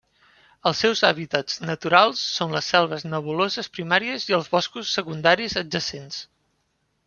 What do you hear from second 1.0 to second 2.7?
hàbitats naturals són